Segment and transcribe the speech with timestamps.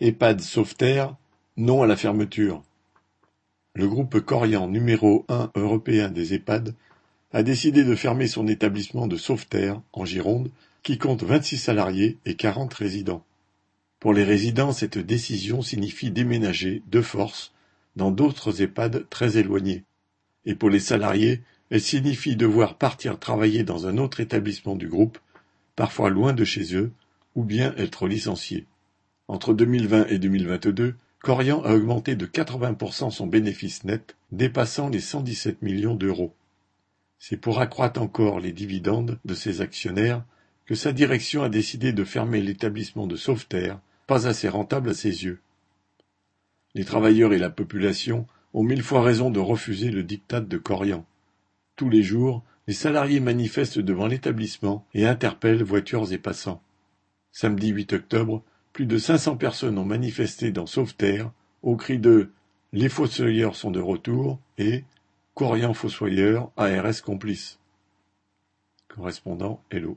[0.00, 1.16] EHPAD Sauveterre,
[1.56, 2.62] non à la fermeture.
[3.74, 6.72] Le groupe Corian numéro un européen des EHPAD
[7.32, 10.52] a décidé de fermer son établissement de Sauveterre, en Gironde,
[10.84, 13.24] qui compte vingt-six salariés et quarante résidents.
[13.98, 17.52] Pour les résidents, cette décision signifie déménager, de force,
[17.96, 19.82] dans d'autres EHPAD très éloignés.
[20.44, 21.40] Et pour les salariés,
[21.70, 25.18] elle signifie devoir partir travailler dans un autre établissement du groupe,
[25.74, 26.92] parfois loin de chez eux,
[27.34, 28.64] ou bien être licenciés.
[29.28, 35.60] Entre 2020 et 2022, Corian a augmenté de 80% son bénéfice net, dépassant les 117
[35.60, 36.34] millions d'euros.
[37.18, 40.24] C'est pour accroître encore les dividendes de ses actionnaires
[40.64, 45.24] que sa direction a décidé de fermer l'établissement de Sauveterre, pas assez rentable à ses
[45.24, 45.40] yeux.
[46.74, 51.04] Les travailleurs et la population ont mille fois raison de refuser le diktat de Corian.
[51.76, 56.62] Tous les jours, les salariés manifestent devant l'établissement et interpellent voitures et passants.
[57.32, 58.42] Samedi 8 octobre,
[58.78, 61.32] plus de 500 personnes ont manifesté dans Sauveterre
[61.62, 62.30] au cri de
[62.72, 64.84] Les fossoyeurs sont de retour et
[65.34, 67.58] Corian fossoyeur, ARS complice.
[68.86, 69.96] Correspondant Hello.